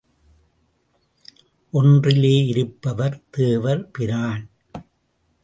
[1.73, 4.49] ஒன்றிலே இருப்பவர் தேவர் பிரான்.